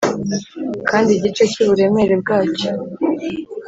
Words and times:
kandi 0.89 1.09
igice 1.17 1.43
cy'uburemere 1.51 2.13
bwacyo 2.21 2.69